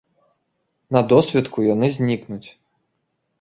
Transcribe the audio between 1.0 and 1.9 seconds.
досвітку яны